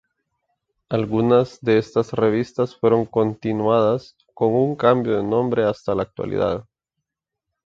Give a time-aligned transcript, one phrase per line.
[0.89, 6.67] Algunas de estas revistas fueron continuadas con un cambio de nombre hasta la actualidad.